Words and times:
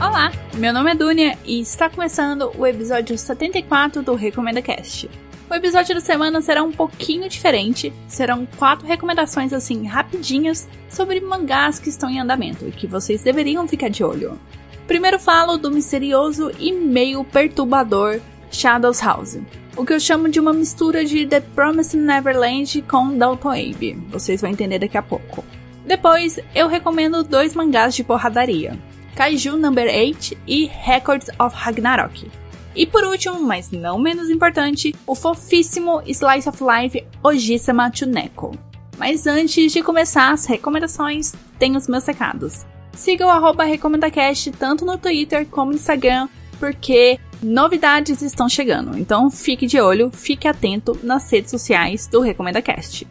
Olá, 0.00 0.32
meu 0.54 0.72
nome 0.72 0.90
é 0.90 0.94
Dunia 0.94 1.38
e 1.44 1.60
está 1.60 1.90
começando 1.90 2.50
o 2.56 2.66
episódio 2.66 3.18
74 3.18 4.02
do 4.02 4.14
Recomenda 4.14 4.62
Cast. 4.62 5.10
O 5.50 5.54
episódio 5.54 5.94
da 5.94 6.00
semana 6.00 6.40
será 6.40 6.62
um 6.62 6.72
pouquinho 6.72 7.28
diferente, 7.28 7.92
serão 8.06 8.46
quatro 8.56 8.86
recomendações 8.86 9.52
assim 9.52 9.86
rapidinhas 9.86 10.66
sobre 10.88 11.20
mangás 11.20 11.78
que 11.78 11.90
estão 11.90 12.08
em 12.08 12.18
andamento 12.20 12.66
e 12.66 12.72
que 12.72 12.86
vocês 12.86 13.22
deveriam 13.22 13.68
ficar 13.68 13.90
de 13.90 14.02
olho. 14.02 14.38
Primeiro 14.86 15.18
falo 15.18 15.58
do 15.58 15.70
misterioso 15.70 16.50
e 16.58 16.72
meio 16.72 17.22
perturbador 17.24 18.20
Shadows 18.50 19.00
House, 19.00 19.38
o 19.76 19.84
que 19.84 19.92
eu 19.92 20.00
chamo 20.00 20.28
de 20.28 20.40
uma 20.40 20.52
mistura 20.52 21.04
de 21.04 21.26
The 21.26 21.40
Promised 21.40 22.00
Neverland 22.00 22.82
com 22.82 23.16
Dalton 23.16 23.50
Abe. 23.50 23.94
Vocês 24.10 24.40
vão 24.40 24.50
entender 24.50 24.78
daqui 24.78 24.98
a 24.98 25.02
pouco. 25.02 25.44
Depois, 25.86 26.38
eu 26.54 26.68
recomendo 26.68 27.22
dois 27.22 27.54
mangás 27.54 27.94
de 27.94 28.04
porradaria, 28.04 28.78
Kaiju 29.14 29.56
Number 29.56 29.86
8 29.86 30.36
e 30.46 30.66
Records 30.66 31.28
of 31.38 31.56
Ragnarok. 31.56 32.30
E 32.74 32.86
por 32.86 33.02
último, 33.04 33.40
mas 33.40 33.70
não 33.70 33.98
menos 33.98 34.30
importante, 34.30 34.94
o 35.06 35.14
fofíssimo 35.14 36.02
Slice 36.06 36.48
of 36.48 36.62
Life 36.62 37.04
Ojisama 37.22 37.90
Chuneko. 37.92 38.56
Mas 38.96 39.26
antes 39.26 39.72
de 39.72 39.82
começar 39.82 40.32
as 40.32 40.46
recomendações, 40.46 41.34
tem 41.58 41.76
os 41.76 41.88
meus 41.88 42.04
recados. 42.06 42.66
Siga 42.92 43.26
o 43.26 43.30
arroba 43.30 43.64
RecomendaCast 43.64 44.50
tanto 44.52 44.84
no 44.84 44.98
Twitter 44.98 45.46
como 45.46 45.70
no 45.70 45.76
Instagram, 45.76 46.28
porque 46.58 47.18
novidades 47.42 48.22
estão 48.22 48.48
chegando. 48.48 48.96
Então 48.98 49.30
fique 49.30 49.66
de 49.66 49.78
olho, 49.80 50.10
fique 50.12 50.48
atento 50.48 50.98
nas 51.02 51.30
redes 51.30 51.50
sociais 51.50 52.06
do 52.06 52.20
RecomendaCast. 52.20 53.06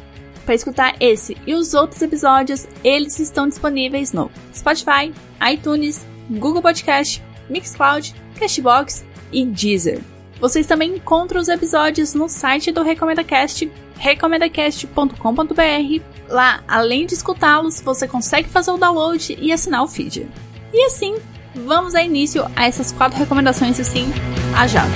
Para 0.46 0.54
escutar 0.56 0.96
esse 1.00 1.36
e 1.46 1.56
os 1.56 1.74
outros 1.74 2.02
episódios, 2.02 2.68
eles 2.84 3.20
estão 3.20 3.48
disponíveis 3.48 4.12
no 4.14 4.30
Spotify, 4.54 5.14
iTunes, 5.52 6.06
Google 6.30 6.62
Podcast, 6.62 7.24
Mixcloud, 7.50 8.14
Cashbox 8.38 9.04
e 9.32 9.44
Deezer. 9.46 10.11
Vocês 10.42 10.66
também 10.66 10.96
encontram 10.96 11.40
os 11.40 11.48
episódios 11.48 12.16
no 12.16 12.28
site 12.28 12.72
do 12.72 12.82
RecomendaCast, 12.82 13.72
recomendacast.com.br 14.00 16.04
Lá, 16.28 16.64
além 16.68 17.06
de 17.06 17.14
escutá-los, 17.14 17.80
você 17.80 18.08
consegue 18.08 18.50
fazer 18.50 18.72
o 18.72 18.78
download 18.78 19.38
e 19.40 19.52
assinar 19.52 19.84
o 19.84 19.88
feed. 19.88 20.28
E 20.74 20.86
assim, 20.86 21.16
vamos 21.54 21.94
dar 21.94 22.02
início 22.02 22.44
a 22.56 22.66
essas 22.66 22.92
quatro 22.92 23.20
recomendações 23.20 23.80
assim, 23.80 24.12
a 24.58 24.66
jato. 24.66 24.90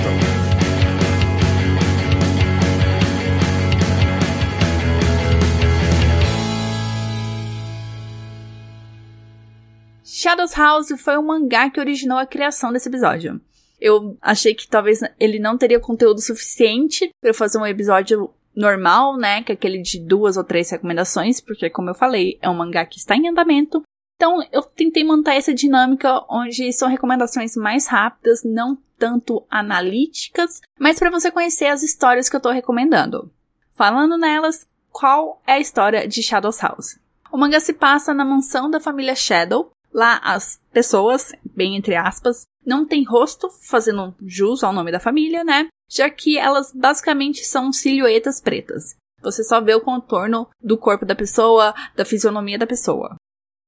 Shadows 10.02 10.56
House 10.56 10.88
foi 10.98 11.16
o 11.16 11.22
mangá 11.22 11.70
que 11.70 11.78
originou 11.78 12.18
a 12.18 12.26
criação 12.26 12.72
desse 12.72 12.88
episódio. 12.88 13.40
Eu 13.80 14.16
achei 14.20 14.54
que 14.54 14.68
talvez 14.68 15.00
ele 15.18 15.38
não 15.38 15.58
teria 15.58 15.80
conteúdo 15.80 16.20
suficiente 16.20 17.10
para 17.20 17.34
fazer 17.34 17.58
um 17.58 17.66
episódio 17.66 18.30
normal, 18.54 19.16
né? 19.16 19.42
Que 19.42 19.52
é 19.52 19.54
aquele 19.54 19.82
de 19.82 20.00
duas 20.00 20.36
ou 20.36 20.44
três 20.44 20.70
recomendações, 20.70 21.40
porque, 21.40 21.68
como 21.68 21.90
eu 21.90 21.94
falei, 21.94 22.38
é 22.40 22.48
um 22.48 22.54
mangá 22.54 22.86
que 22.86 22.98
está 22.98 23.14
em 23.14 23.28
andamento. 23.28 23.82
Então, 24.16 24.42
eu 24.50 24.62
tentei 24.62 25.04
manter 25.04 25.34
essa 25.34 25.52
dinâmica 25.52 26.24
onde 26.30 26.72
são 26.72 26.88
recomendações 26.88 27.54
mais 27.54 27.86
rápidas, 27.86 28.42
não 28.42 28.78
tanto 28.98 29.44
analíticas, 29.50 30.60
mas 30.80 30.98
para 30.98 31.10
você 31.10 31.30
conhecer 31.30 31.66
as 31.66 31.82
histórias 31.82 32.28
que 32.28 32.36
eu 32.36 32.38
estou 32.38 32.52
recomendando. 32.52 33.30
Falando 33.74 34.16
nelas, 34.16 34.66
qual 34.90 35.42
é 35.46 35.52
a 35.52 35.60
história 35.60 36.08
de 36.08 36.22
Shadows 36.22 36.58
House? 36.60 36.98
O 37.30 37.36
mangá 37.36 37.60
se 37.60 37.74
passa 37.74 38.14
na 38.14 38.24
mansão 38.24 38.70
da 38.70 38.80
família 38.80 39.14
Shadow. 39.14 39.70
Lá 39.92 40.18
as 40.24 40.58
pessoas, 40.72 41.32
bem 41.44 41.76
entre 41.76 41.94
aspas, 41.94 42.46
não 42.66 42.84
têm 42.84 43.04
rosto, 43.04 43.48
fazendo 43.62 44.14
jus 44.26 44.64
ao 44.64 44.72
nome 44.72 44.90
da 44.90 45.00
família, 45.00 45.44
né? 45.44 45.68
já 45.88 46.10
que 46.10 46.38
elas 46.38 46.72
basicamente 46.72 47.44
são 47.44 47.72
silhuetas 47.72 48.40
pretas. 48.40 48.96
Você 49.22 49.42
só 49.42 49.60
vê 49.60 49.74
o 49.74 49.80
contorno 49.80 50.48
do 50.60 50.76
corpo 50.76 51.06
da 51.06 51.14
pessoa, 51.14 51.74
da 51.94 52.04
fisionomia 52.04 52.58
da 52.58 52.66
pessoa. 52.66 53.16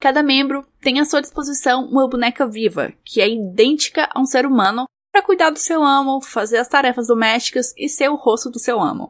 Cada 0.01 0.23
membro 0.23 0.67
tem 0.81 1.01
à 1.01 1.05
sua 1.05 1.21
disposição 1.21 1.85
uma 1.87 2.09
boneca 2.09 2.47
viva, 2.47 2.93
que 3.05 3.21
é 3.21 3.29
idêntica 3.29 4.09
a 4.15 4.21
um 4.21 4.27
ser 4.27 4.47
humano, 4.47 4.85
para 5.11 5.25
cuidar 5.25 5.51
do 5.51 5.59
seu 5.59 5.83
amo, 5.83 6.21
fazer 6.21 6.59
as 6.59 6.69
tarefas 6.69 7.09
domésticas 7.09 7.75
e 7.77 7.89
ser 7.89 8.09
o 8.09 8.15
rosto 8.15 8.51
do 8.51 8.59
seu 8.59 8.81
amo. 8.81 9.09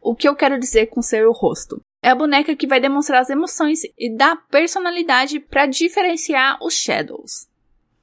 O 0.00 0.14
que 0.14 0.28
eu 0.28 0.34
quero 0.34 0.58
dizer 0.58 0.86
com 0.86 1.02
ser 1.02 1.26
o 1.26 1.32
rosto? 1.32 1.80
É 2.02 2.08
a 2.08 2.14
boneca 2.14 2.56
que 2.56 2.66
vai 2.66 2.80
demonstrar 2.80 3.20
as 3.20 3.28
emoções 3.28 3.82
e 3.98 4.16
dar 4.16 4.36
personalidade 4.48 5.38
para 5.38 5.66
diferenciar 5.66 6.58
os 6.62 6.72
Shadows. 6.72 7.46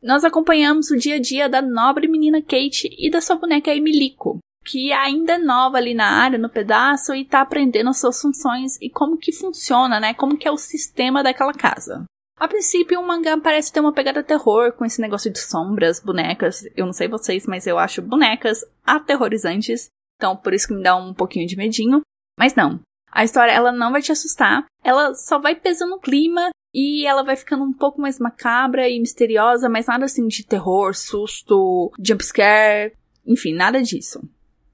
Nós 0.01 0.23
acompanhamos 0.23 0.91
o 0.91 0.97
dia 0.97 1.15
a 1.15 1.19
dia 1.19 1.49
da 1.49 1.61
nobre 1.61 2.07
menina 2.07 2.41
Kate 2.41 2.89
e 2.97 3.09
da 3.09 3.19
sua 3.19 3.35
boneca 3.35 3.73
Emilico, 3.73 4.39
que 4.63 4.91
ainda 4.91 5.33
é 5.33 5.37
nova 5.37 5.77
ali 5.77 5.93
na 5.93 6.05
área, 6.05 6.37
no 6.37 6.49
pedaço, 6.49 7.15
e 7.15 7.25
tá 7.25 7.41
aprendendo 7.41 7.89
as 7.89 7.99
suas 7.99 8.21
funções 8.21 8.77
e 8.81 8.89
como 8.89 9.17
que 9.17 9.31
funciona, 9.31 9.99
né? 9.99 10.13
Como 10.13 10.37
que 10.37 10.47
é 10.47 10.51
o 10.51 10.57
sistema 10.57 11.23
daquela 11.23 11.53
casa. 11.53 12.05
A 12.39 12.47
princípio, 12.47 12.99
o 12.99 13.07
mangá 13.07 13.35
parece 13.39 13.73
ter 13.73 13.79
uma 13.79 13.91
pegada 13.91 14.21
terror, 14.21 14.71
com 14.73 14.85
esse 14.85 15.01
negócio 15.01 15.31
de 15.31 15.39
sombras, 15.39 15.99
bonecas. 15.99 16.63
Eu 16.75 16.85
não 16.85 16.93
sei 16.93 17.07
vocês, 17.07 17.47
mas 17.47 17.65
eu 17.65 17.79
acho 17.79 17.99
bonecas 17.99 18.63
aterrorizantes. 18.85 19.89
Então, 20.17 20.37
por 20.37 20.53
isso 20.53 20.67
que 20.67 20.75
me 20.75 20.83
dá 20.83 20.95
um 20.95 21.15
pouquinho 21.15 21.47
de 21.47 21.57
medinho. 21.57 22.01
Mas 22.37 22.53
não. 22.53 22.79
A 23.11 23.23
história, 23.23 23.51
ela 23.51 23.71
não 23.71 23.91
vai 23.91 24.03
te 24.03 24.11
assustar. 24.11 24.65
Ela 24.83 25.15
só 25.15 25.39
vai 25.39 25.55
pesando 25.55 25.95
o 25.95 25.99
clima 25.99 26.49
e 26.73 27.05
ela 27.05 27.23
vai 27.23 27.35
ficando 27.35 27.63
um 27.63 27.73
pouco 27.73 28.01
mais 28.01 28.19
macabra 28.19 28.87
e 28.87 28.99
misteriosa, 28.99 29.69
mas 29.69 29.87
nada 29.87 30.05
assim 30.05 30.27
de 30.27 30.45
terror, 30.45 30.93
susto, 30.93 31.91
jumpscare, 31.99 32.93
enfim, 33.25 33.53
nada 33.53 33.81
disso. 33.81 34.21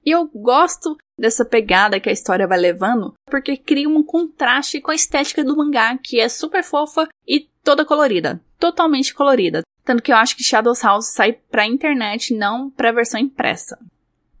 E 0.04 0.10
eu 0.10 0.26
gosto 0.26 0.96
dessa 1.18 1.44
pegada 1.44 1.98
que 1.98 2.08
a 2.08 2.12
história 2.12 2.46
vai 2.46 2.58
levando, 2.58 3.14
porque 3.26 3.56
cria 3.56 3.88
um 3.88 4.02
contraste 4.02 4.80
com 4.80 4.90
a 4.90 4.94
estética 4.94 5.42
do 5.42 5.56
mangá, 5.56 5.96
que 5.96 6.20
é 6.20 6.28
super 6.28 6.62
fofa 6.62 7.08
e 7.26 7.48
toda 7.62 7.84
colorida. 7.84 8.40
Totalmente 8.58 9.14
colorida. 9.14 9.62
Tanto 9.84 10.02
que 10.02 10.12
eu 10.12 10.16
acho 10.16 10.36
que 10.36 10.44
Shadows 10.44 10.82
House 10.82 11.12
sai 11.12 11.32
pra 11.32 11.66
internet, 11.66 12.34
não 12.34 12.70
pra 12.70 12.92
versão 12.92 13.20
impressa. 13.20 13.78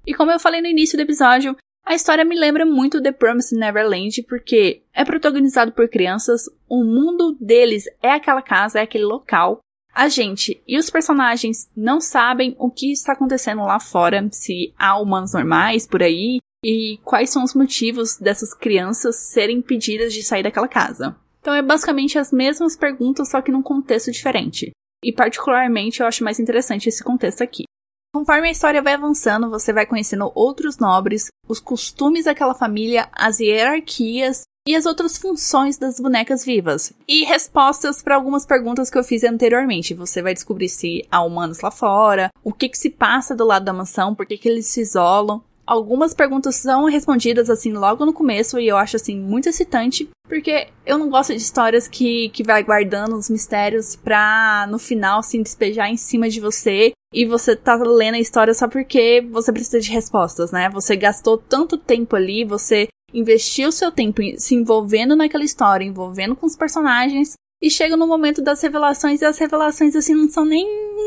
E 0.06 0.14
como 0.14 0.30
eu 0.30 0.40
falei 0.40 0.60
no 0.60 0.68
início 0.68 0.98
do 0.98 1.02
episódio, 1.02 1.56
a 1.84 1.94
história 1.94 2.24
me 2.24 2.38
lembra 2.38 2.64
muito 2.64 3.02
The 3.02 3.12
Promised 3.12 3.58
Neverland, 3.58 4.22
porque 4.24 4.82
é 4.92 5.04
protagonizado 5.04 5.72
por 5.72 5.88
crianças, 5.88 6.48
o 6.68 6.82
mundo 6.82 7.36
deles 7.40 7.84
é 8.02 8.10
aquela 8.10 8.42
casa, 8.42 8.80
é 8.80 8.82
aquele 8.82 9.04
local, 9.04 9.60
a 9.94 10.08
gente 10.08 10.60
e 10.66 10.76
os 10.76 10.90
personagens 10.90 11.70
não 11.76 12.00
sabem 12.00 12.56
o 12.58 12.70
que 12.70 12.90
está 12.90 13.12
acontecendo 13.12 13.62
lá 13.62 13.78
fora, 13.78 14.28
se 14.32 14.74
há 14.76 14.98
humanos 14.98 15.34
normais 15.34 15.86
por 15.86 16.02
aí 16.02 16.38
e 16.64 16.98
quais 17.04 17.30
são 17.30 17.44
os 17.44 17.54
motivos 17.54 18.16
dessas 18.18 18.52
crianças 18.54 19.16
serem 19.16 19.58
impedidas 19.58 20.12
de 20.12 20.22
sair 20.22 20.42
daquela 20.42 20.66
casa. 20.66 21.16
Então 21.40 21.54
é 21.54 21.62
basicamente 21.62 22.18
as 22.18 22.32
mesmas 22.32 22.74
perguntas, 22.74 23.30
só 23.30 23.42
que 23.42 23.52
num 23.52 23.62
contexto 23.62 24.10
diferente. 24.10 24.72
E 25.04 25.12
particularmente 25.12 26.00
eu 26.00 26.06
acho 26.06 26.24
mais 26.24 26.40
interessante 26.40 26.88
esse 26.88 27.04
contexto 27.04 27.42
aqui. 27.42 27.64
Conforme 28.14 28.46
a 28.46 28.52
história 28.52 28.80
vai 28.80 28.94
avançando, 28.94 29.50
você 29.50 29.72
vai 29.72 29.84
conhecendo 29.84 30.30
outros 30.36 30.78
nobres, 30.78 31.32
os 31.48 31.58
costumes 31.58 32.26
daquela 32.26 32.54
família, 32.54 33.08
as 33.12 33.40
hierarquias 33.40 34.42
e 34.68 34.76
as 34.76 34.86
outras 34.86 35.18
funções 35.18 35.76
das 35.76 35.98
bonecas 35.98 36.44
vivas. 36.44 36.92
E 37.08 37.24
respostas 37.24 38.00
para 38.00 38.14
algumas 38.14 38.46
perguntas 38.46 38.88
que 38.88 38.96
eu 38.96 39.02
fiz 39.02 39.24
anteriormente. 39.24 39.94
Você 39.94 40.22
vai 40.22 40.32
descobrir 40.32 40.68
se 40.68 41.04
há 41.10 41.24
humanos 41.24 41.60
lá 41.60 41.72
fora, 41.72 42.30
o 42.44 42.52
que, 42.52 42.68
que 42.68 42.78
se 42.78 42.88
passa 42.88 43.34
do 43.34 43.44
lado 43.44 43.64
da 43.64 43.72
mansão, 43.72 44.14
por 44.14 44.26
que, 44.26 44.38
que 44.38 44.48
eles 44.48 44.68
se 44.68 44.82
isolam. 44.82 45.42
Algumas 45.66 46.12
perguntas 46.12 46.56
são 46.56 46.84
respondidas 46.84 47.48
assim 47.48 47.72
logo 47.72 48.04
no 48.04 48.12
começo 48.12 48.58
e 48.58 48.68
eu 48.68 48.76
acho 48.76 48.96
assim 48.96 49.18
muito 49.18 49.48
excitante, 49.48 50.08
porque 50.28 50.68
eu 50.84 50.98
não 50.98 51.08
gosto 51.08 51.30
de 51.30 51.40
histórias 51.40 51.88
que, 51.88 52.28
que 52.30 52.42
vai 52.42 52.62
guardando 52.62 53.16
os 53.16 53.30
mistérios 53.30 53.96
pra 53.96 54.66
no 54.70 54.78
final 54.78 55.20
assim 55.20 55.42
despejar 55.42 55.88
em 55.88 55.96
cima 55.96 56.28
de 56.28 56.38
você 56.38 56.92
e 57.14 57.24
você 57.24 57.56
tá 57.56 57.76
lendo 57.76 58.16
a 58.16 58.20
história 58.20 58.52
só 58.52 58.68
porque 58.68 59.26
você 59.30 59.52
precisa 59.52 59.80
de 59.80 59.90
respostas, 59.90 60.52
né? 60.52 60.68
Você 60.70 60.96
gastou 60.96 61.38
tanto 61.38 61.78
tempo 61.78 62.14
ali, 62.14 62.44
você 62.44 62.88
investiu 63.12 63.72
seu 63.72 63.90
tempo 63.90 64.20
se 64.36 64.54
envolvendo 64.54 65.16
naquela 65.16 65.44
história, 65.44 65.84
envolvendo 65.84 66.34
com 66.34 66.44
os 66.44 66.56
personagens, 66.56 67.34
e 67.62 67.70
chega 67.70 67.96
no 67.96 68.06
momento 68.06 68.42
das 68.42 68.60
revelações 68.60 69.22
e 69.22 69.24
as 69.24 69.38
revelações 69.38 69.96
assim 69.96 70.14
não 70.14 70.28
são 70.28 70.44
nem 70.44 70.66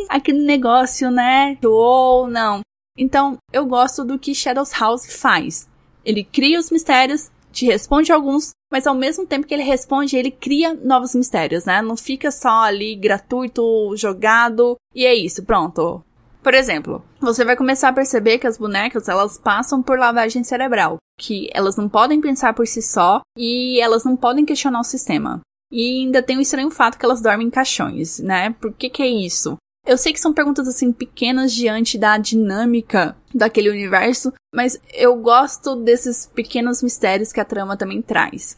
aquele 0.09 0.43
negócio, 0.43 1.11
né? 1.11 1.57
Ou 1.63 2.27
não. 2.27 2.61
Então, 2.97 3.37
eu 3.53 3.65
gosto 3.65 4.03
do 4.03 4.17
que 4.17 4.33
Shadows 4.33 4.71
House 4.71 5.05
faz. 5.19 5.67
Ele 6.03 6.23
cria 6.23 6.59
os 6.59 6.71
mistérios, 6.71 7.29
te 7.51 7.65
responde 7.65 8.11
alguns, 8.11 8.51
mas 8.71 8.87
ao 8.87 8.95
mesmo 8.95 9.25
tempo 9.25 9.45
que 9.45 9.53
ele 9.53 9.63
responde, 9.63 10.17
ele 10.17 10.31
cria 10.31 10.73
novos 10.73 11.13
mistérios, 11.13 11.65
né? 11.65 11.81
Não 11.81 11.95
fica 11.95 12.31
só 12.31 12.63
ali 12.63 12.95
gratuito, 12.95 13.95
jogado 13.95 14.75
e 14.95 15.05
é 15.05 15.13
isso, 15.13 15.43
pronto. 15.43 16.03
Por 16.41 16.53
exemplo, 16.53 17.03
você 17.19 17.43
vai 17.43 17.57
começar 17.57 17.89
a 17.89 17.93
perceber 17.93 18.37
que 18.37 18.47
as 18.47 18.57
bonecas 18.57 19.09
elas 19.09 19.37
passam 19.37 19.83
por 19.83 19.99
lavagem 19.99 20.43
cerebral, 20.43 20.97
que 21.19 21.49
elas 21.53 21.75
não 21.75 21.89
podem 21.89 22.21
pensar 22.21 22.53
por 22.53 22.65
si 22.67 22.81
só 22.81 23.21
e 23.37 23.81
elas 23.81 24.05
não 24.05 24.15
podem 24.15 24.45
questionar 24.45 24.79
o 24.79 24.85
sistema. 24.85 25.41
E 25.69 26.03
ainda 26.03 26.23
tem 26.23 26.37
o 26.37 26.41
estranho 26.41 26.71
fato 26.71 26.97
que 26.97 27.05
elas 27.05 27.21
dormem 27.21 27.47
em 27.47 27.51
caixões, 27.51 28.19
né? 28.19 28.55
Por 28.61 28.71
que 28.71 28.89
que 28.89 29.03
é 29.03 29.07
isso? 29.07 29.57
Eu 29.87 29.97
sei 29.97 30.11
que 30.11 30.19
são 30.19 30.33
perguntas 30.33 30.67
assim 30.67 30.91
pequenas 30.91 31.53
diante 31.53 31.97
da 31.97 32.17
dinâmica 32.17 33.15
daquele 33.33 33.69
universo, 33.69 34.33
mas 34.53 34.77
eu 34.93 35.15
gosto 35.15 35.77
desses 35.77 36.25
pequenos 36.25 36.83
mistérios 36.83 37.31
que 37.31 37.39
a 37.39 37.45
trama 37.45 37.77
também 37.77 38.01
traz. 38.01 38.57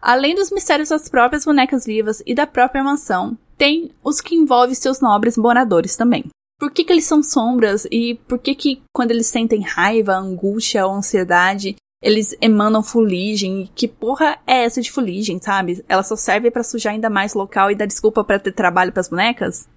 Além 0.00 0.34
dos 0.34 0.50
mistérios 0.50 0.88
das 0.88 1.10
próprias 1.10 1.44
bonecas 1.44 1.84
vivas 1.84 2.22
e 2.24 2.34
da 2.34 2.46
própria 2.46 2.82
mansão, 2.82 3.36
tem 3.58 3.90
os 4.02 4.22
que 4.22 4.34
envolvem 4.34 4.74
seus 4.74 4.98
nobres 4.98 5.36
moradores 5.36 5.94
também. 5.94 6.24
Por 6.58 6.70
que, 6.70 6.84
que 6.84 6.92
eles 6.92 7.04
são 7.04 7.22
sombras 7.22 7.86
e 7.90 8.14
por 8.26 8.38
que 8.38 8.54
que 8.54 8.82
quando 8.94 9.10
eles 9.10 9.26
sentem 9.26 9.60
raiva, 9.60 10.16
angústia 10.16 10.86
ou 10.86 10.94
ansiedade, 10.94 11.76
eles 12.02 12.34
emanam 12.40 12.82
fuligem? 12.82 13.68
Que 13.74 13.86
porra 13.86 14.38
é 14.46 14.64
essa 14.64 14.80
de 14.80 14.90
fuligem, 14.90 15.38
sabe? 15.38 15.84
Ela 15.86 16.02
só 16.02 16.16
serve 16.16 16.50
para 16.50 16.62
sujar 16.62 16.94
ainda 16.94 17.10
mais 17.10 17.34
local 17.34 17.70
e 17.70 17.74
dar 17.74 17.86
desculpa 17.86 18.24
para 18.24 18.38
ter 18.38 18.52
trabalho 18.52 18.90
para 18.90 19.00
as 19.00 19.08
bonecas? 19.08 19.68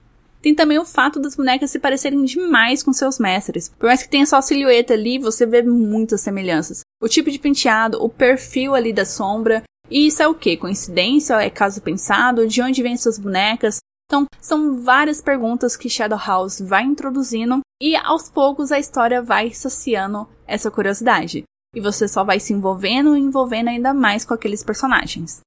Tem 0.46 0.54
também 0.54 0.78
o 0.78 0.86
fato 0.86 1.20
das 1.20 1.36
bonecas 1.36 1.72
se 1.72 1.80
parecerem 1.80 2.24
demais 2.24 2.84
com 2.84 2.94
seus 2.94 3.18
mestres. 3.18 3.68
Por 3.80 3.88
mais 3.88 4.04
que 4.04 4.10
tenha 4.10 4.28
só 4.28 4.40
silhueta 4.42 4.94
ali, 4.94 5.18
você 5.18 5.44
vê 5.44 5.64
muitas 5.64 6.22
semelhanças. 6.22 6.82
O 7.02 7.08
tipo 7.08 7.32
de 7.32 7.40
penteado, 7.40 7.98
o 8.00 8.08
perfil 8.08 8.76
ali 8.76 8.94
da 8.94 9.06
sombra. 9.06 9.64
E 9.90 10.06
isso 10.06 10.22
é 10.22 10.28
o 10.28 10.36
que? 10.36 10.56
Coincidência? 10.56 11.42
É 11.42 11.50
caso 11.50 11.82
pensado? 11.82 12.48
De 12.48 12.62
onde 12.62 12.84
vêm 12.84 12.96
suas 12.96 13.18
bonecas? 13.18 13.80
Então, 14.06 14.28
são 14.40 14.84
várias 14.84 15.20
perguntas 15.20 15.76
que 15.76 15.90
Shadow 15.90 16.20
House 16.24 16.62
vai 16.62 16.84
introduzindo 16.84 17.62
e 17.82 17.96
aos 17.96 18.30
poucos 18.30 18.72
a 18.72 18.78
história 18.78 19.24
vai 19.24 19.52
saciando 19.52 20.30
essa 20.46 20.70
curiosidade. 20.70 21.44
E 21.76 21.82
você 21.82 22.08
só 22.08 22.24
vai 22.24 22.40
se 22.40 22.54
envolvendo 22.54 23.18
e 23.18 23.20
envolvendo 23.20 23.70
ainda 23.70 23.96
mais 23.96 24.24
com 24.24 24.36
aqueles 24.36 24.64
personagens. 24.64 25.40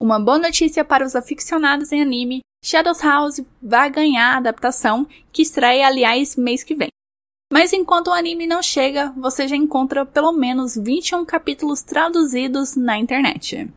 Uma 0.00 0.20
boa 0.20 0.38
notícia 0.38 0.84
para 0.84 1.04
os 1.04 1.16
aficionados 1.16 1.90
em 1.90 2.00
anime 2.00 2.40
Shadows 2.64 3.02
House 3.02 3.42
vai 3.62 3.90
ganhar 3.90 4.32
a 4.32 4.36
adaptação, 4.38 5.06
que 5.30 5.42
estreia, 5.42 5.86
aliás, 5.86 6.34
mês 6.34 6.64
que 6.64 6.74
vem. 6.74 6.88
Mas 7.52 7.74
enquanto 7.74 8.08
o 8.08 8.12
anime 8.12 8.46
não 8.46 8.62
chega, 8.62 9.12
você 9.18 9.46
já 9.46 9.54
encontra 9.54 10.06
pelo 10.06 10.32
menos 10.32 10.74
21 10.74 11.26
capítulos 11.26 11.82
traduzidos 11.82 12.74
na 12.74 12.96
internet. 12.96 13.70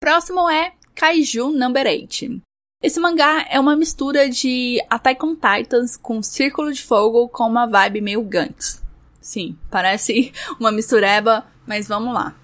Próximo 0.00 0.48
é 0.48 0.72
Kaiju 0.94 1.50
Number 1.50 1.86
8. 1.86 2.40
Esse 2.82 2.98
mangá 2.98 3.46
é 3.50 3.60
uma 3.60 3.76
mistura 3.76 4.30
de 4.30 4.82
Attack 4.88 5.22
on 5.22 5.34
Titans 5.34 5.98
com 5.98 6.22
Círculo 6.22 6.72
de 6.72 6.82
Fogo 6.82 7.28
com 7.28 7.46
uma 7.46 7.66
vibe 7.66 8.00
meio 8.00 8.22
Gantz. 8.22 8.82
Sim, 9.20 9.58
parece 9.70 10.32
uma 10.58 10.72
mistureba, 10.72 11.46
mas 11.66 11.88
vamos 11.88 12.14
lá. 12.14 12.34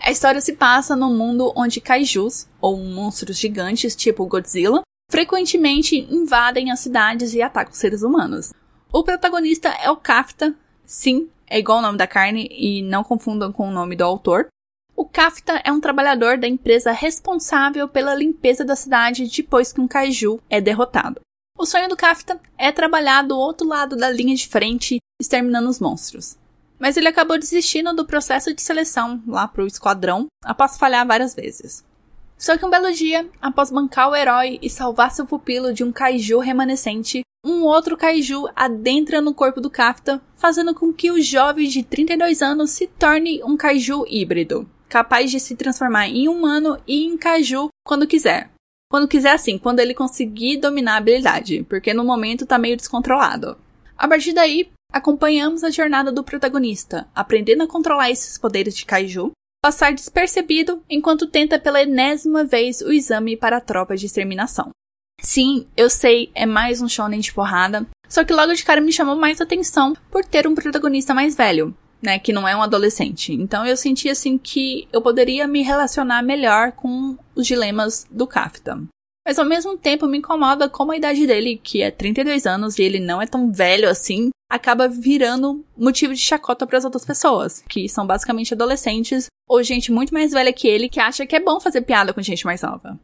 A 0.00 0.10
história 0.10 0.40
se 0.40 0.54
passa 0.54 0.94
num 0.94 1.14
mundo 1.14 1.52
onde 1.56 1.80
kaijus, 1.80 2.48
ou 2.60 2.76
monstros 2.78 3.38
gigantes 3.38 3.96
tipo 3.96 4.26
Godzilla, 4.26 4.82
frequentemente 5.10 5.96
invadem 5.96 6.70
as 6.70 6.80
cidades 6.80 7.34
e 7.34 7.42
atacam 7.42 7.74
seres 7.74 8.02
humanos. 8.02 8.52
O 8.92 9.02
protagonista 9.02 9.68
é 9.68 9.90
o 9.90 9.96
Kafta, 9.96 10.54
sim, 10.86 11.28
é 11.46 11.58
igual 11.58 11.78
o 11.78 11.82
nome 11.82 11.98
da 11.98 12.06
carne 12.06 12.48
e 12.50 12.80
não 12.82 13.02
confundam 13.02 13.52
com 13.52 13.68
o 13.68 13.72
nome 13.72 13.96
do 13.96 14.04
autor. 14.04 14.46
O 14.96 15.04
Kafta 15.04 15.60
é 15.64 15.72
um 15.72 15.80
trabalhador 15.80 16.38
da 16.38 16.48
empresa 16.48 16.92
responsável 16.92 17.88
pela 17.88 18.14
limpeza 18.14 18.64
da 18.64 18.76
cidade 18.76 19.28
depois 19.28 19.72
que 19.72 19.80
um 19.80 19.88
kaiju 19.88 20.40
é 20.48 20.60
derrotado. 20.60 21.20
O 21.58 21.66
sonho 21.66 21.88
do 21.88 21.96
Kafta 21.96 22.40
é 22.56 22.70
trabalhar 22.70 23.22
do 23.22 23.36
outro 23.36 23.66
lado 23.66 23.96
da 23.96 24.08
linha 24.08 24.34
de 24.34 24.46
frente, 24.48 24.98
exterminando 25.20 25.68
os 25.68 25.80
monstros 25.80 26.38
mas 26.78 26.96
ele 26.96 27.08
acabou 27.08 27.38
desistindo 27.38 27.92
do 27.92 28.06
processo 28.06 28.54
de 28.54 28.62
seleção 28.62 29.22
lá 29.26 29.48
pro 29.48 29.66
esquadrão 29.66 30.26
após 30.44 30.78
falhar 30.78 31.06
várias 31.06 31.34
vezes. 31.34 31.84
Só 32.38 32.56
que 32.56 32.64
um 32.64 32.70
belo 32.70 32.92
dia, 32.92 33.28
após 33.42 33.70
bancar 33.70 34.08
o 34.08 34.14
herói 34.14 34.58
e 34.62 34.70
salvar 34.70 35.10
seu 35.10 35.26
pupilo 35.26 35.74
de 35.74 35.82
um 35.82 35.90
kaiju 35.90 36.38
remanescente, 36.38 37.22
um 37.44 37.64
outro 37.64 37.96
kaiju 37.96 38.46
adentra 38.54 39.20
no 39.20 39.34
corpo 39.34 39.60
do 39.60 39.70
Kafta, 39.70 40.20
fazendo 40.36 40.74
com 40.74 40.92
que 40.92 41.10
o 41.10 41.20
jovem 41.20 41.68
de 41.68 41.82
32 41.82 42.42
anos 42.42 42.70
se 42.70 42.86
torne 42.86 43.42
um 43.42 43.56
kaiju 43.56 44.04
híbrido, 44.08 44.68
capaz 44.88 45.30
de 45.30 45.40
se 45.40 45.56
transformar 45.56 46.08
em 46.08 46.28
humano 46.28 46.78
e 46.86 47.04
em 47.04 47.16
kaiju 47.16 47.68
quando 47.84 48.06
quiser. 48.06 48.50
Quando 48.90 49.08
quiser 49.08 49.32
assim, 49.32 49.58
quando 49.58 49.80
ele 49.80 49.92
conseguir 49.92 50.58
dominar 50.58 50.94
a 50.94 50.96
habilidade, 50.98 51.64
porque 51.68 51.92
no 51.92 52.04
momento 52.04 52.46
tá 52.46 52.56
meio 52.56 52.76
descontrolado. 52.76 53.56
A 53.96 54.08
partir 54.08 54.32
daí, 54.32 54.70
Acompanhamos 54.90 55.62
a 55.62 55.70
jornada 55.70 56.10
do 56.10 56.24
protagonista, 56.24 57.06
aprendendo 57.14 57.62
a 57.62 57.68
controlar 57.68 58.10
esses 58.10 58.38
poderes 58.38 58.74
de 58.74 58.86
kaiju, 58.86 59.32
passar 59.62 59.92
despercebido 59.92 60.82
enquanto 60.88 61.26
tenta 61.26 61.58
pela 61.58 61.82
enésima 61.82 62.42
vez 62.42 62.80
o 62.80 62.90
exame 62.90 63.36
para 63.36 63.58
a 63.58 63.60
tropa 63.60 63.96
de 63.96 64.06
exterminação. 64.06 64.70
Sim, 65.20 65.66
eu 65.76 65.90
sei, 65.90 66.30
é 66.34 66.46
mais 66.46 66.80
um 66.80 66.88
shonen 66.88 67.20
de 67.20 67.32
porrada, 67.32 67.86
só 68.08 68.24
que 68.24 68.32
logo 68.32 68.54
de 68.54 68.64
cara 68.64 68.80
me 68.80 68.92
chamou 68.92 69.14
mais 69.14 69.40
atenção 69.40 69.94
por 70.10 70.24
ter 70.24 70.46
um 70.46 70.54
protagonista 70.54 71.12
mais 71.12 71.36
velho, 71.36 71.76
né, 72.00 72.18
que 72.18 72.32
não 72.32 72.48
é 72.48 72.56
um 72.56 72.62
adolescente. 72.62 73.32
Então 73.32 73.66
eu 73.66 73.76
senti 73.76 74.08
assim 74.08 74.38
que 74.38 74.88
eu 74.92 75.02
poderia 75.02 75.46
me 75.46 75.62
relacionar 75.62 76.22
melhor 76.22 76.72
com 76.72 77.16
os 77.34 77.46
dilemas 77.46 78.06
do 78.10 78.26
Kafta. 78.26 78.80
Mas 79.28 79.38
ao 79.38 79.44
mesmo 79.44 79.76
tempo 79.76 80.06
me 80.06 80.16
incomoda 80.16 80.70
como 80.70 80.90
a 80.90 80.96
idade 80.96 81.26
dele, 81.26 81.60
que 81.62 81.82
é 81.82 81.90
32 81.90 82.46
anos 82.46 82.78
e 82.78 82.82
ele 82.82 82.98
não 82.98 83.20
é 83.20 83.26
tão 83.26 83.52
velho 83.52 83.86
assim, 83.86 84.30
acaba 84.50 84.88
virando 84.88 85.62
motivo 85.76 86.14
de 86.14 86.20
chacota 86.20 86.66
para 86.66 86.78
as 86.78 86.84
outras 86.86 87.04
pessoas, 87.04 87.62
que 87.68 87.90
são 87.90 88.06
basicamente 88.06 88.54
adolescentes 88.54 89.26
ou 89.46 89.62
gente 89.62 89.92
muito 89.92 90.14
mais 90.14 90.32
velha 90.32 90.50
que 90.50 90.66
ele 90.66 90.88
que 90.88 90.98
acha 90.98 91.26
que 91.26 91.36
é 91.36 91.40
bom 91.40 91.60
fazer 91.60 91.82
piada 91.82 92.14
com 92.14 92.22
gente 92.22 92.46
mais 92.46 92.62
nova. 92.62 92.98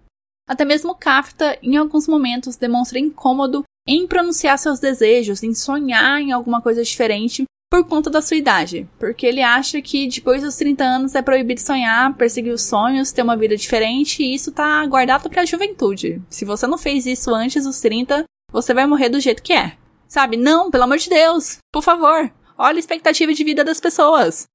Até 0.49 0.65
mesmo 0.65 0.95
Kafta, 0.95 1.59
em 1.63 1.77
alguns 1.77 2.09
momentos, 2.09 2.57
demonstra 2.57 2.99
incômodo 2.99 3.63
em 3.87 4.07
pronunciar 4.07 4.59
seus 4.59 4.81
desejos, 4.81 5.43
em 5.43 5.55
sonhar 5.55 6.23
em 6.23 6.33
alguma 6.33 6.63
coisa 6.63 6.83
diferente 6.83 7.45
por 7.75 7.83
conta 7.89 8.09
da 8.09 8.23
sua 8.23 8.37
idade, 8.37 8.89
porque 9.01 9.27
ele 9.27 9.43
acha 9.43 9.83
que 9.83 10.07
depois 10.07 10.43
dos 10.43 10.55
30 10.55 10.85
anos 10.85 11.15
é 11.17 11.21
proibido 11.21 11.61
sonhar, 11.61 12.15
perseguir 12.15 12.53
os 12.53 12.63
sonhos, 12.63 13.11
ter 13.11 13.23
uma 13.23 13.37
vida 13.37 13.57
diferente 13.57 14.23
e 14.23 14.33
isso 14.33 14.53
tá 14.53 14.87
guardado 14.87 15.29
para 15.29 15.43
a 15.43 15.45
juventude. 15.45 16.23
Se 16.31 16.45
você 16.45 16.69
não 16.69 16.79
fez 16.79 17.05
isso 17.05 17.35
antes 17.35 17.65
dos 17.65 17.81
30, 17.81 18.27
você 18.53 18.73
vai 18.73 18.87
morrer 18.87 19.09
do 19.09 19.19
jeito 19.19 19.43
que 19.43 19.53
é. 19.53 19.77
Sabe? 20.07 20.37
Não, 20.37 20.71
pelo 20.71 20.85
amor 20.85 20.99
de 20.99 21.09
Deus. 21.11 21.59
Por 21.73 21.83
favor. 21.83 22.31
Olha 22.57 22.77
a 22.77 22.79
expectativa 22.79 23.35
de 23.35 23.43
vida 23.43 23.65
das 23.65 23.81
pessoas. 23.81 24.47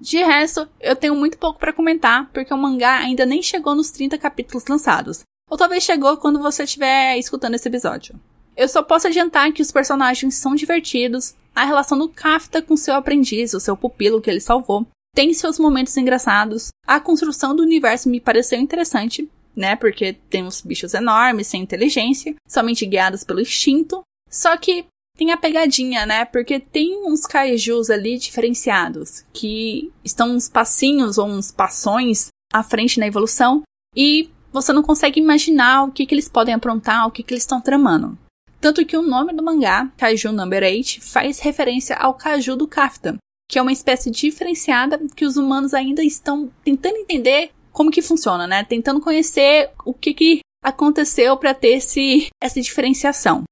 De 0.00 0.18
resto, 0.24 0.68
eu 0.80 0.96
tenho 0.96 1.14
muito 1.14 1.38
pouco 1.38 1.60
para 1.60 1.72
comentar, 1.72 2.28
porque 2.32 2.52
o 2.52 2.58
mangá 2.58 2.96
ainda 2.96 3.24
nem 3.24 3.40
chegou 3.40 3.76
nos 3.76 3.92
30 3.92 4.18
capítulos 4.18 4.66
lançados. 4.66 5.22
Ou 5.48 5.56
talvez 5.56 5.84
chegou 5.84 6.16
quando 6.16 6.42
você 6.42 6.64
estiver 6.64 7.16
escutando 7.18 7.54
esse 7.54 7.68
episódio. 7.68 8.18
Eu 8.56 8.66
só 8.66 8.82
posso 8.82 9.06
adiantar 9.06 9.52
que 9.52 9.62
os 9.62 9.70
personagens 9.70 10.34
são 10.34 10.56
divertidos, 10.56 11.36
a 11.58 11.64
relação 11.64 11.98
do 11.98 12.08
Kafta 12.08 12.62
com 12.62 12.76
seu 12.76 12.94
aprendiz, 12.94 13.52
o 13.52 13.58
seu 13.58 13.76
pupilo 13.76 14.20
que 14.20 14.30
ele 14.30 14.40
salvou, 14.40 14.86
tem 15.12 15.34
seus 15.34 15.58
momentos 15.58 15.96
engraçados, 15.96 16.68
a 16.86 17.00
construção 17.00 17.56
do 17.56 17.64
universo 17.64 18.08
me 18.08 18.20
pareceu 18.20 18.60
interessante, 18.60 19.28
né? 19.56 19.74
Porque 19.74 20.12
tem 20.12 20.44
uns 20.44 20.60
bichos 20.60 20.94
enormes, 20.94 21.48
sem 21.48 21.60
inteligência, 21.60 22.36
somente 22.46 22.86
guiados 22.86 23.24
pelo 23.24 23.40
instinto, 23.40 24.02
só 24.30 24.56
que 24.56 24.86
tem 25.16 25.32
a 25.32 25.36
pegadinha, 25.36 26.06
né? 26.06 26.24
Porque 26.24 26.60
tem 26.60 27.04
uns 27.04 27.26
kaijus 27.26 27.90
ali 27.90 28.18
diferenciados, 28.18 29.24
que 29.32 29.90
estão 30.04 30.30
uns 30.30 30.48
passinhos 30.48 31.18
ou 31.18 31.26
uns 31.26 31.50
passões 31.50 32.28
à 32.52 32.62
frente 32.62 33.00
na 33.00 33.08
evolução, 33.08 33.62
e 33.96 34.30
você 34.52 34.72
não 34.72 34.84
consegue 34.84 35.18
imaginar 35.18 35.82
o 35.82 35.90
que, 35.90 36.06
que 36.06 36.14
eles 36.14 36.28
podem 36.28 36.54
aprontar, 36.54 37.04
o 37.04 37.10
que, 37.10 37.24
que 37.24 37.34
eles 37.34 37.42
estão 37.42 37.60
tramando. 37.60 38.16
Tanto 38.60 38.84
que 38.84 38.96
o 38.96 39.02
nome 39.02 39.32
do 39.32 39.42
mangá, 39.42 39.90
Kaiju 39.96 40.32
Number 40.32 40.62
8, 40.62 41.00
faz 41.00 41.38
referência 41.38 41.96
ao 41.96 42.14
Kaiju 42.14 42.56
do 42.56 42.66
Kaftan, 42.66 43.16
que 43.48 43.58
é 43.58 43.62
uma 43.62 43.72
espécie 43.72 44.10
diferenciada 44.10 45.00
que 45.14 45.24
os 45.24 45.36
humanos 45.36 45.72
ainda 45.72 46.02
estão 46.02 46.50
tentando 46.64 46.96
entender 46.96 47.50
como 47.72 47.90
que 47.90 48.02
funciona, 48.02 48.46
né? 48.46 48.64
Tentando 48.64 49.00
conhecer 49.00 49.70
o 49.84 49.94
que, 49.94 50.12
que 50.12 50.40
aconteceu 50.62 51.36
para 51.36 51.54
ter 51.54 51.76
esse, 51.76 52.28
essa 52.42 52.60
diferenciação. 52.60 53.44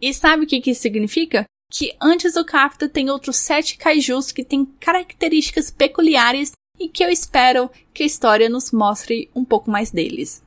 E 0.00 0.14
sabe 0.14 0.44
o 0.44 0.46
que, 0.46 0.60
que 0.60 0.70
isso 0.70 0.80
significa? 0.80 1.44
Que 1.70 1.94
antes 2.00 2.34
do 2.34 2.44
Kafta 2.44 2.88
tem 2.88 3.10
outros 3.10 3.36
sete 3.36 3.76
kaijus 3.76 4.32
que 4.32 4.44
têm 4.44 4.64
características 4.64 5.70
peculiares 5.70 6.52
e 6.78 6.88
que 6.88 7.04
eu 7.04 7.10
espero 7.10 7.70
que 7.92 8.02
a 8.02 8.06
história 8.06 8.48
nos 8.48 8.72
mostre 8.72 9.30
um 9.34 9.44
pouco 9.44 9.70
mais 9.70 9.90
deles. 9.90 10.42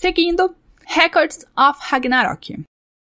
Seguindo, 0.00 0.56
Records 0.86 1.44
of 1.54 1.78
Ragnarok. 1.82 2.58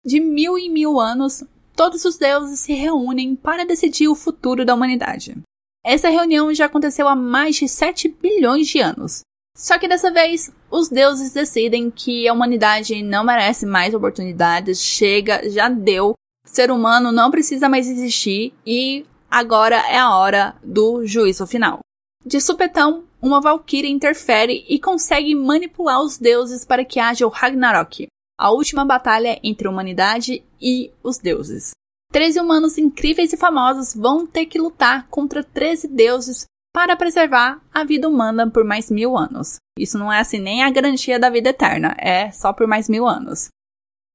De 0.05 0.19
mil 0.19 0.57
em 0.57 0.69
mil 0.69 0.99
anos, 0.99 1.41
todos 1.73 2.03
os 2.03 2.17
deuses 2.17 2.59
se 2.59 2.73
reúnem 2.73 3.33
para 3.33 3.65
decidir 3.65 4.09
o 4.09 4.15
futuro 4.15 4.65
da 4.65 4.75
humanidade. 4.75 5.37
Essa 5.85 6.09
reunião 6.09 6.53
já 6.53 6.65
aconteceu 6.65 7.07
há 7.07 7.15
mais 7.15 7.55
de 7.55 7.69
7 7.69 8.09
bilhões 8.09 8.67
de 8.67 8.81
anos. 8.81 9.21
Só 9.55 9.79
que 9.79 9.87
dessa 9.87 10.11
vez, 10.11 10.51
os 10.69 10.89
deuses 10.89 11.31
decidem 11.31 11.89
que 11.89 12.27
a 12.27 12.33
humanidade 12.33 13.01
não 13.01 13.23
merece 13.23 13.65
mais 13.65 13.93
oportunidades, 13.93 14.83
chega, 14.83 15.49
já 15.49 15.69
deu, 15.69 16.13
ser 16.45 16.71
humano 16.71 17.09
não 17.09 17.31
precisa 17.31 17.69
mais 17.69 17.87
existir 17.87 18.53
e 18.67 19.05
agora 19.29 19.77
é 19.77 19.97
a 19.97 20.13
hora 20.13 20.55
do 20.61 21.07
juízo 21.07 21.47
final. 21.47 21.79
De 22.25 22.41
supetão, 22.41 23.05
uma 23.21 23.39
valquíria 23.39 23.89
interfere 23.89 24.65
e 24.67 24.79
consegue 24.79 25.35
manipular 25.35 26.01
os 26.01 26.17
deuses 26.17 26.65
para 26.65 26.83
que 26.83 26.99
haja 26.99 27.25
o 27.25 27.29
Ragnarok, 27.29 28.07
a 28.37 28.51
última 28.51 28.83
batalha 28.83 29.39
entre 29.43 29.67
a 29.67 29.71
humanidade 29.71 30.43
e 30.59 30.91
os 31.03 31.17
deuses. 31.17 31.71
Treze 32.11 32.39
humanos 32.39 32.77
incríveis 32.77 33.31
e 33.31 33.37
famosos 33.37 33.93
vão 33.95 34.27
ter 34.27 34.45
que 34.45 34.59
lutar 34.59 35.07
contra 35.07 35.43
13 35.43 35.87
deuses 35.87 36.45
para 36.73 36.95
preservar 36.95 37.61
a 37.73 37.83
vida 37.83 38.07
humana 38.09 38.49
por 38.49 38.63
mais 38.63 38.89
mil 38.89 39.17
anos. 39.17 39.57
Isso 39.77 39.97
não 39.97 40.11
é 40.11 40.19
assim 40.19 40.39
nem 40.39 40.63
a 40.63 40.71
garantia 40.71 41.19
da 41.19 41.29
vida 41.29 41.49
eterna, 41.49 41.95
é 41.97 42.31
só 42.31 42.51
por 42.51 42.67
mais 42.67 42.89
mil 42.89 43.07
anos. 43.07 43.49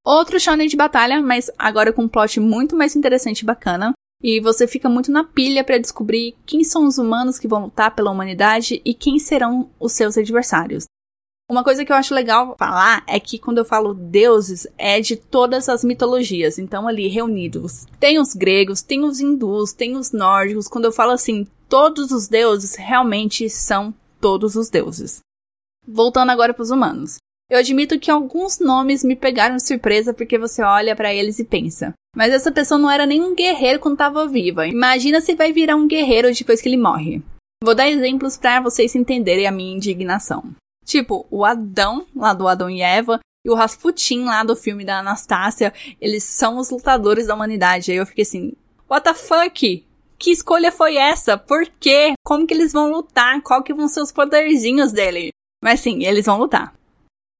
Outro 0.05 0.39
shonen 0.39 0.69
de 0.69 0.77
batalha, 0.77 1.21
mas 1.21 1.51
agora 1.59 1.93
com 1.93 2.03
um 2.03 2.09
plot 2.09 2.39
muito 2.39 2.77
mais 2.77 2.95
interessante 2.95 3.41
e 3.41 3.45
bacana, 3.45 3.93
e 4.23 4.41
você 4.41 4.67
fica 4.67 4.89
muito 4.89 5.11
na 5.11 5.25
pilha 5.25 5.63
para 5.63 5.79
descobrir 5.79 6.37
quem 6.45 6.65
são 6.65 6.87
os 6.87 6.99
humanos 6.99 7.39
que 7.39 7.49
vão 7.49 7.65
lutar 7.65 7.95
pela 7.95 8.11
humanidade 8.11 8.81
e 8.85 8.95
quem 8.95 9.19
serão 9.19 9.71
os 9.79 9.93
seus 9.93 10.17
adversários. 10.17 10.85
Uma 11.49 11.63
coisa 11.63 11.85
que 11.85 11.93
eu 11.93 11.97
acho 11.97 12.13
legal 12.13 12.57
falar 12.59 13.05
é 13.07 13.21
que 13.21 13.39
quando 13.39 13.59
eu 13.59 13.65
falo 13.65 13.95
deuses, 13.95 14.67
é 14.77 15.01
de 15.01 15.15
todas 15.15 15.69
as 15.69 15.85
mitologias. 15.85 16.59
Então, 16.59 16.89
ali 16.89 17.07
reunidos. 17.07 17.87
Tem 18.01 18.19
os 18.19 18.35
gregos, 18.35 18.83
tem 18.83 19.05
os 19.05 19.21
hindus, 19.21 19.73
tem 19.73 19.97
os 19.97 20.11
nórdicos. 20.11 20.67
Quando 20.67 20.87
eu 20.87 20.93
falo 20.93 21.13
assim, 21.13 21.47
todos 21.69 22.11
os 22.11 22.27
deuses 22.27 22.75
realmente 22.75 23.49
são 23.49 23.95
todos 24.21 24.57
os 24.57 24.69
deuses. 24.69 25.21
Voltando 25.87 26.31
agora 26.31 26.53
para 26.53 26.65
os 26.65 26.71
humanos. 26.73 27.19
Eu 27.49 27.59
admito 27.59 28.01
que 28.01 28.11
alguns 28.11 28.59
nomes 28.59 29.05
me 29.05 29.15
pegaram 29.15 29.55
de 29.55 29.65
surpresa 29.65 30.13
porque 30.13 30.37
você 30.37 30.63
olha 30.63 30.97
para 30.97 31.15
eles 31.15 31.39
e 31.39 31.45
pensa. 31.45 31.95
Mas 32.17 32.33
essa 32.33 32.51
pessoa 32.51 32.79
não 32.79 32.91
era 32.91 33.05
nem 33.05 33.23
um 33.23 33.35
guerreiro 33.35 33.79
quando 33.79 33.93
estava 33.93 34.27
viva. 34.27 34.67
Imagina 34.67 35.21
se 35.21 35.35
vai 35.35 35.53
virar 35.53 35.77
um 35.77 35.87
guerreiro 35.87 36.33
depois 36.33 36.63
que 36.63 36.69
ele 36.69 36.79
morre. 36.79 37.23
Vou 37.63 37.75
dar 37.75 37.91
exemplos 37.91 38.39
para 38.39 38.63
vocês 38.63 38.95
entenderem 38.95 39.47
a 39.47 39.53
minha 39.53 39.77
indignação. 39.77 40.43
Tipo, 40.83 41.27
o 41.31 41.45
Adão, 41.45 42.07
lá 42.17 42.33
do 42.33 42.49
Adão 42.49 42.71
e 42.71 42.81
Eva, 42.81 43.21
e 43.45 43.51
o 43.51 43.55
Rasputin, 43.55 44.25
lá 44.25 44.43
do 44.43 44.57
filme 44.57 44.83
da 44.83 45.01
Anastácia, 45.01 45.75
eles 46.01 46.25
são 46.25 46.57
os 46.57 46.71
lutadores 46.71 47.27
da 47.27 47.35
humanidade. 47.35 47.93
Aí 47.93 47.99
eu 47.99 48.07
fiquei 48.07 48.23
assim, 48.23 48.55
what 48.89 49.05
the 49.05 49.13
fuck? 49.13 49.87
Que 50.19 50.31
escolha 50.31 50.73
foi 50.73 50.97
essa? 50.97 51.37
Por 51.37 51.67
quê? 51.79 52.15
Como 52.25 52.47
que 52.47 52.55
eles 52.55 52.73
vão 52.73 52.91
lutar? 52.91 53.43
Qual 53.43 53.63
que 53.63 53.75
vão 53.75 53.89
ser 53.89 54.01
os 54.01 54.11
poderzinhos 54.11 54.91
dele? 54.91 55.33
Mas 55.63 55.81
sim, 55.81 56.05
eles 56.05 56.25
vão 56.25 56.39
lutar. 56.39 56.73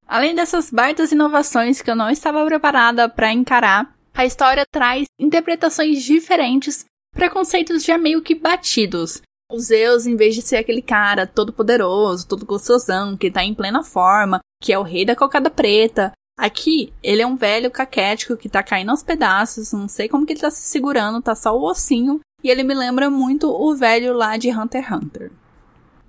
Além 0.07 0.35
dessas 0.35 0.71
baitas 0.71 1.13
inovações 1.13 1.81
que 1.81 1.91
eu 1.91 1.97
não 1.97 2.11
estava 2.11 2.45
preparada 2.45 3.09
para 3.09 3.33
encarar, 3.33 3.96
a 4.17 4.25
história 4.25 4.65
traz 4.65 5.07
interpretações 5.21 6.03
diferentes 6.03 6.87
para 7.15 7.29
conceitos 7.29 7.85
já 7.85 7.99
meio 7.99 8.23
que 8.23 8.35
batidos, 8.35 9.21
o 9.53 9.59
Zeus, 9.59 10.07
em 10.07 10.17
vez 10.17 10.35
de 10.35 10.43
ser 10.43 10.57
aquele 10.57 10.83
cara 10.83 11.27
todo 11.27 11.53
poderoso, 11.53 12.27
todo 12.27 12.47
gostosão, 12.47 13.17
que 13.17 13.31
tá 13.31 13.45
em 13.45 13.55
plena 13.55 13.83
forma, 13.83 14.41
que 14.61 14.73
é 14.73 14.79
o 14.79 14.83
rei 14.83 15.05
da 15.05 15.15
cocada 15.15 15.51
preta, 15.51 16.13
aqui 16.39 16.93
ele 17.03 17.23
é 17.23 17.27
um 17.27 17.37
velho 17.37 17.71
caquético 17.71 18.37
que 18.37 18.49
tá 18.49 18.63
caindo 18.63 18.91
aos 18.91 19.03
pedaços, 19.03 19.73
não 19.73 19.87
sei 19.87 20.09
como 20.09 20.25
que 20.27 20.33
ele 20.33 20.41
tá 20.41 20.51
se 20.51 20.63
segurando, 20.63 21.23
tá 21.23 21.35
só 21.35 21.57
o 21.57 21.63
ossinho, 21.63 22.21
e 22.43 22.51
ele 22.51 22.63
me 22.63 22.75
lembra 22.75 23.11
muito 23.11 23.49
o 23.49 23.77
velho 23.77 24.15
lá 24.15 24.37
de 24.37 24.51
Hunter 24.51 24.83
x 24.83 24.93
Hunter. 24.93 25.33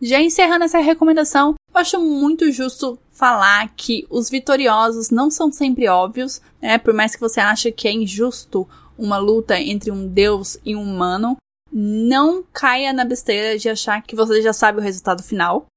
Já 0.01 0.21
encerrando 0.21 0.63
essa 0.63 0.79
recomendação, 0.79 1.55
eu 1.77 1.81
acho 1.81 2.01
muito 2.01 2.51
justo 2.51 2.97
falar 3.11 3.71
que 3.75 4.07
os 4.09 4.31
vitoriosos 4.31 5.11
não 5.11 5.29
são 5.29 5.51
sempre 5.51 5.87
óbvios, 5.87 6.41
né? 6.59 6.79
Por 6.79 6.91
mais 6.91 7.13
que 7.13 7.21
você 7.21 7.39
ache 7.39 7.71
que 7.71 7.87
é 7.87 7.91
injusto 7.91 8.67
uma 8.97 9.17
luta 9.17 9.59
entre 9.59 9.91
um 9.91 10.07
deus 10.07 10.57
e 10.65 10.75
um 10.75 10.81
humano, 10.81 11.37
não 11.71 12.43
caia 12.51 12.91
na 12.91 13.05
besteira 13.05 13.59
de 13.59 13.69
achar 13.69 14.01
que 14.01 14.15
você 14.15 14.41
já 14.41 14.53
sabe 14.53 14.79
o 14.79 14.81
resultado 14.81 15.21
final. 15.21 15.67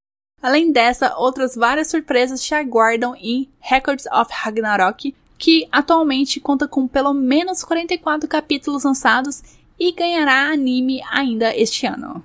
Além 0.42 0.72
dessa, 0.72 1.14
outras 1.18 1.54
várias 1.54 1.90
surpresas 1.90 2.42
te 2.42 2.54
aguardam 2.54 3.14
em 3.16 3.50
Records 3.60 4.06
of 4.06 4.32
Ragnarok, 4.32 5.14
que 5.36 5.68
atualmente 5.70 6.40
conta 6.40 6.66
com 6.66 6.88
pelo 6.88 7.12
menos 7.12 7.62
44 7.62 8.26
capítulos 8.26 8.84
lançados 8.84 9.42
e 9.78 9.92
ganhará 9.92 10.50
anime 10.50 11.02
ainda 11.10 11.54
este 11.54 11.86
ano. 11.86 12.24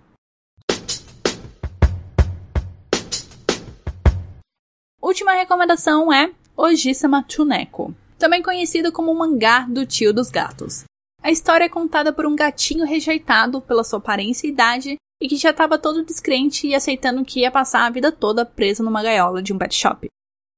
Última 5.05 5.33
recomendação 5.33 6.11
é 6.11 6.31
Ojisama 6.57 7.23
Chuneko, 7.29 7.93
também 8.17 8.41
conhecido 8.41 8.91
como 8.91 9.11
o 9.11 9.15
mangá 9.15 9.59
do 9.69 9.85
tio 9.85 10.11
dos 10.11 10.31
gatos. 10.31 10.83
A 11.21 11.29
história 11.29 11.65
é 11.65 11.69
contada 11.69 12.11
por 12.11 12.25
um 12.25 12.35
gatinho 12.35 12.83
rejeitado 12.83 13.61
pela 13.61 13.83
sua 13.83 13.99
aparência 13.99 14.47
e 14.47 14.49
idade 14.49 14.95
e 15.21 15.27
que 15.27 15.35
já 15.35 15.51
estava 15.51 15.77
todo 15.77 16.03
descrente 16.03 16.65
e 16.65 16.73
aceitando 16.73 17.23
que 17.23 17.41
ia 17.41 17.51
passar 17.51 17.85
a 17.85 17.89
vida 17.91 18.11
toda 18.11 18.47
preso 18.47 18.81
numa 18.81 19.03
gaiola 19.03 19.43
de 19.43 19.53
um 19.53 19.59
pet 19.59 19.75
shop. 19.75 20.07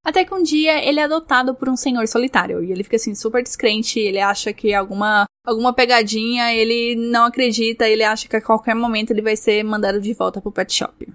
Até 0.05 0.23
que 0.23 0.33
um 0.33 0.41
dia 0.41 0.81
ele 0.81 1.01
é 1.01 1.03
adotado 1.03 1.53
por 1.53 1.67
um 1.67 1.75
senhor 1.75 2.07
solitário 2.07 2.63
e 2.63 2.71
ele 2.71 2.85
fica 2.85 2.95
assim 2.95 3.13
super 3.13 3.43
descrente, 3.43 3.99
ele 3.99 4.21
acha 4.21 4.53
que 4.53 4.73
alguma 4.73 5.25
alguma 5.45 5.73
pegadinha, 5.73 6.53
ele 6.53 6.95
não 6.95 7.25
acredita, 7.25 7.85
ele 7.85 8.01
acha 8.01 8.29
que 8.29 8.37
a 8.37 8.41
qualquer 8.41 8.75
momento 8.75 9.11
ele 9.11 9.21
vai 9.21 9.35
ser 9.35 9.61
mandado 9.63 9.99
de 9.99 10.13
volta 10.13 10.39
pro 10.39 10.53
pet 10.53 10.73
shop. 10.73 11.05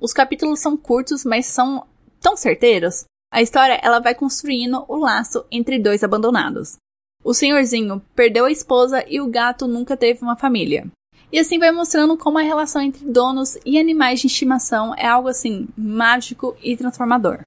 Os 0.00 0.12
capítulos 0.12 0.60
são 0.60 0.76
curtos, 0.76 1.24
mas 1.24 1.46
são 1.46 1.84
tão 2.20 2.36
certeiros. 2.36 3.04
A 3.32 3.42
história 3.42 3.78
ela 3.82 3.98
vai 3.98 4.14
construindo 4.14 4.84
o 4.88 4.96
laço 4.96 5.44
entre 5.50 5.78
dois 5.78 6.02
abandonados. 6.02 6.76
O 7.22 7.34
senhorzinho 7.34 8.00
perdeu 8.14 8.44
a 8.44 8.50
esposa 8.50 9.04
e 9.08 9.20
o 9.20 9.26
gato 9.26 9.66
nunca 9.66 9.96
teve 9.96 10.22
uma 10.22 10.36
família. 10.36 10.86
E 11.30 11.38
assim 11.38 11.58
vai 11.58 11.70
mostrando 11.70 12.16
como 12.16 12.38
a 12.38 12.42
relação 12.42 12.80
entre 12.80 13.04
donos 13.04 13.58
e 13.66 13.78
animais 13.78 14.20
de 14.20 14.28
estimação 14.28 14.94
é 14.94 15.06
algo 15.06 15.28
assim 15.28 15.68
mágico 15.76 16.56
e 16.62 16.76
transformador. 16.76 17.40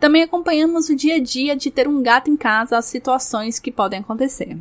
Também 0.00 0.22
acompanhamos 0.22 0.88
o 0.88 0.96
dia 0.96 1.16
a 1.16 1.20
dia 1.20 1.56
de 1.56 1.70
ter 1.70 1.88
um 1.88 2.02
gato 2.02 2.30
em 2.30 2.36
casa, 2.36 2.78
as 2.78 2.86
situações 2.86 3.58
que 3.58 3.72
podem 3.72 4.00
acontecer. 4.00 4.58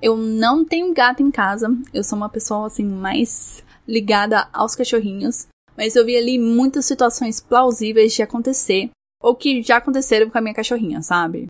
Eu 0.00 0.16
não 0.16 0.64
tenho 0.64 0.92
gato 0.92 1.22
em 1.22 1.30
casa, 1.30 1.68
eu 1.92 2.02
sou 2.02 2.16
uma 2.16 2.28
pessoa 2.28 2.66
assim 2.66 2.84
mais 2.84 3.64
ligada 3.86 4.48
aos 4.52 4.74
cachorrinhos, 4.74 5.46
mas 5.76 5.96
eu 5.96 6.04
vi 6.04 6.16
ali 6.16 6.38
muitas 6.38 6.86
situações 6.86 7.40
plausíveis 7.40 8.12
de 8.12 8.22
acontecer 8.22 8.90
ou 9.22 9.34
que 9.34 9.62
já 9.62 9.76
aconteceram 9.76 10.28
com 10.28 10.36
a 10.36 10.40
minha 10.40 10.54
cachorrinha, 10.54 11.00
sabe? 11.02 11.46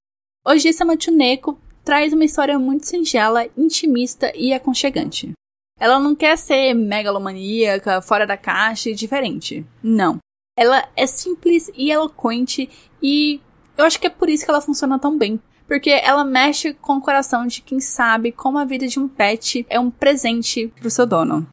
É 0.47 0.85
Matuneko 0.85 1.59
traz 1.85 2.13
uma 2.13 2.25
história 2.25 2.59
muito 2.59 2.87
singela, 2.87 3.47
intimista 3.57 4.33
e 4.37 4.53
aconchegante. 4.53 5.33
Ela 5.79 5.99
não 5.99 6.15
quer 6.15 6.37
ser 6.37 6.75
megalomaníaca, 6.75 8.03
fora 8.03 8.27
da 8.27 8.37
caixa 8.37 8.91
e 8.91 8.95
diferente. 8.95 9.67
Não. 9.83 10.19
Ela 10.57 10.89
é 10.95 11.07
simples 11.07 11.71
e 11.75 11.91
eloquente 11.91 12.69
e 13.03 13.41
eu 13.77 13.85
acho 13.85 13.99
que 13.99 14.07
é 14.07 14.11
por 14.11 14.29
isso 14.29 14.45
que 14.45 14.51
ela 14.51 14.61
funciona 14.61 14.99
tão 14.99 15.17
bem. 15.17 15.41
Porque 15.67 15.91
ela 15.91 16.25
mexe 16.25 16.75
com 16.75 16.97
o 16.97 17.01
coração 17.01 17.47
de 17.47 17.63
quem 17.63 17.81
sabe 17.81 18.31
como 18.31 18.59
a 18.59 18.65
vida 18.65 18.87
de 18.87 19.01
um 19.01 19.09
pet 19.09 19.65
é 19.71 19.81
um 19.81 19.91
presente 19.91 20.69
pro 20.79 20.91
seu 20.91 21.07
dono. 21.07 21.49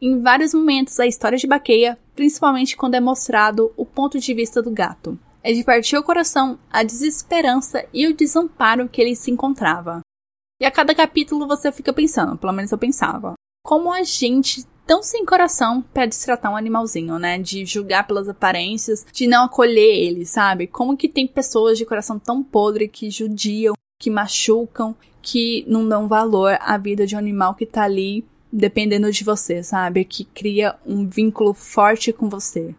Em 0.00 0.20
vários 0.20 0.52
momentos, 0.52 0.98
a 0.98 1.06
história 1.06 1.38
de 1.38 1.46
Baqueia, 1.46 1.96
principalmente 2.14 2.76
quando 2.76 2.94
é 2.94 3.00
mostrado 3.00 3.72
o 3.76 3.84
ponto 3.84 4.18
de 4.18 4.34
vista 4.34 4.62
do 4.62 4.70
gato 4.70 5.18
é 5.42 5.52
de 5.52 5.64
partir 5.64 5.96
o 5.96 6.02
coração 6.02 6.58
a 6.70 6.82
desesperança 6.82 7.84
e 7.92 8.06
o 8.06 8.14
desamparo 8.14 8.88
que 8.88 9.00
ele 9.00 9.16
se 9.16 9.30
encontrava. 9.30 10.00
E 10.60 10.64
a 10.64 10.70
cada 10.70 10.94
capítulo 10.94 11.46
você 11.46 11.72
fica 11.72 11.92
pensando, 11.92 12.38
pelo 12.38 12.52
menos 12.52 12.70
eu 12.70 12.78
pensava, 12.78 13.34
como 13.64 13.92
a 13.92 14.02
gente 14.04 14.64
tão 14.86 15.02
sem 15.02 15.24
coração 15.24 15.82
para 15.82 16.06
destratar 16.06 16.52
um 16.52 16.56
animalzinho, 16.56 17.18
né? 17.18 17.38
De 17.38 17.64
julgar 17.64 18.06
pelas 18.06 18.28
aparências, 18.28 19.04
de 19.12 19.26
não 19.26 19.44
acolher 19.44 19.96
ele, 19.96 20.24
sabe? 20.24 20.66
Como 20.66 20.96
que 20.96 21.08
tem 21.08 21.26
pessoas 21.26 21.78
de 21.78 21.86
coração 21.86 22.18
tão 22.18 22.42
podre 22.42 22.88
que 22.88 23.10
judiam, 23.10 23.74
que 23.98 24.10
machucam, 24.10 24.94
que 25.20 25.64
não 25.68 25.88
dão 25.88 26.08
valor 26.08 26.56
à 26.60 26.76
vida 26.76 27.06
de 27.06 27.14
um 27.14 27.18
animal 27.18 27.54
que 27.54 27.66
tá 27.66 27.82
ali 27.82 28.24
dependendo 28.52 29.10
de 29.10 29.24
você, 29.24 29.62
sabe? 29.62 30.04
Que 30.04 30.24
cria 30.24 30.76
um 30.84 31.08
vínculo 31.08 31.54
forte 31.54 32.12
com 32.12 32.28
você. 32.28 32.74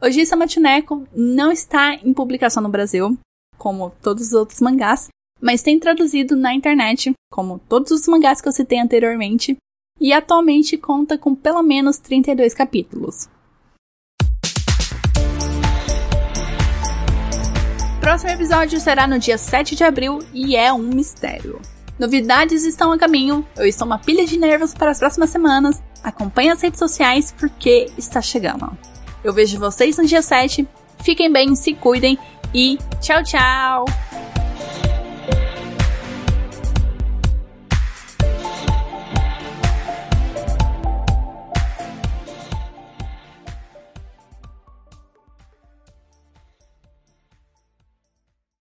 Hoje 0.00 0.26
Samatineko 0.26 1.06
não 1.14 1.50
está 1.50 1.94
em 1.94 2.12
publicação 2.12 2.62
no 2.62 2.68
Brasil, 2.68 3.16
como 3.56 3.90
todos 4.02 4.26
os 4.26 4.32
outros 4.34 4.60
mangás, 4.60 5.08
mas 5.40 5.62
tem 5.62 5.80
traduzido 5.80 6.36
na 6.36 6.52
internet, 6.52 7.12
como 7.30 7.58
todos 7.58 7.90
os 7.90 8.06
mangás 8.06 8.40
que 8.40 8.48
eu 8.48 8.52
citei 8.52 8.78
anteriormente, 8.78 9.56
e 9.98 10.12
atualmente 10.12 10.76
conta 10.76 11.16
com 11.16 11.34
pelo 11.34 11.62
menos 11.62 11.96
32 11.98 12.52
capítulos. 12.52 13.28
Próximo 18.00 18.30
episódio 18.30 18.78
será 18.78 19.06
no 19.06 19.18
dia 19.18 19.36
7 19.36 19.74
de 19.74 19.82
abril 19.82 20.20
e 20.32 20.54
é 20.54 20.72
um 20.72 20.78
mistério. 20.78 21.60
Novidades 21.98 22.64
estão 22.64 22.92
a 22.92 22.98
caminho, 22.98 23.46
eu 23.56 23.66
estou 23.66 23.86
uma 23.86 23.98
pilha 23.98 24.26
de 24.26 24.38
nervos 24.38 24.74
para 24.74 24.90
as 24.90 24.98
próximas 24.98 25.30
semanas. 25.30 25.82
Acompanhe 26.02 26.50
as 26.50 26.60
redes 26.60 26.78
sociais 26.78 27.34
porque 27.36 27.90
está 27.96 28.20
chegando. 28.20 28.76
Eu 29.24 29.32
vejo 29.32 29.58
vocês 29.58 29.96
no 29.96 30.04
dia 30.04 30.22
7. 30.22 30.68
Fiquem 31.02 31.32
bem, 31.32 31.56
se 31.56 31.74
cuidem 31.74 32.18
e 32.54 32.78
tchau, 33.00 33.22
tchau! 33.22 34.05